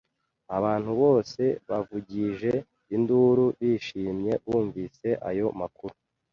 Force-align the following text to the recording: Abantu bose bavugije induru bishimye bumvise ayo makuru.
Abantu 0.57 0.91
bose 1.01 1.43
bavugije 1.69 2.51
induru 2.95 3.45
bishimye 3.59 4.33
bumvise 4.45 5.07
ayo 5.29 5.47
makuru. 5.59 5.95